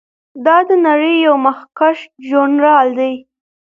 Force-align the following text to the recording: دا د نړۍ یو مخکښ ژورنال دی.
دا 0.45 0.57
د 0.69 0.71
نړۍ 0.87 1.15
یو 1.25 1.35
مخکښ 1.45 1.97
ژورنال 2.27 2.87
دی. 2.99 3.13